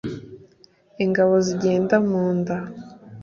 ingabo 1.03 1.33
zigenda 1.45 1.95
mu 2.09 2.23
nda 2.37 2.57